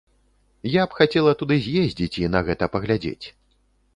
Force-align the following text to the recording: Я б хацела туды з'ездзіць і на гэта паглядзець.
Я 0.75 0.85
б 0.93 0.97
хацела 0.99 1.33
туды 1.41 1.57
з'ездзіць 1.65 2.19
і 2.23 2.31
на 2.37 2.43
гэта 2.47 2.69
паглядзець. 2.77 3.25